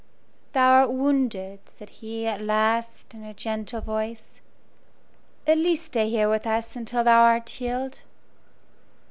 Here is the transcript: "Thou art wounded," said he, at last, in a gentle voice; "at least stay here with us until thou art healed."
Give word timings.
"Thou 0.53 0.71
art 0.71 0.91
wounded," 0.91 1.59
said 1.65 1.89
he, 1.89 2.25
at 2.25 2.41
last, 2.41 3.13
in 3.13 3.23
a 3.23 3.35
gentle 3.35 3.81
voice; 3.81 4.31
"at 5.45 5.59
least 5.59 5.85
stay 5.85 6.09
here 6.09 6.27
with 6.27 6.47
us 6.47 6.75
until 6.75 7.03
thou 7.03 7.21
art 7.21 7.47
healed." 7.51 8.01